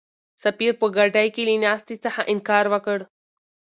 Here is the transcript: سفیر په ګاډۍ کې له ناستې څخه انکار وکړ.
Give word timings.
سفیر 0.43 0.73
په 0.81 0.87
ګاډۍ 0.95 1.27
کې 1.35 1.43
له 1.47 1.55
ناستې 1.63 1.95
څخه 2.05 2.21
انکار 2.33 2.65
وکړ. 2.73 2.99